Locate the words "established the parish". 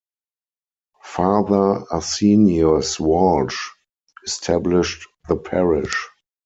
4.25-6.07